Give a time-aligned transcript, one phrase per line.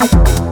[0.00, 0.43] I